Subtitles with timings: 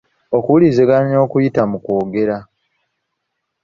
[0.37, 2.37] Okuwuliziganya okuyita mu kwogera.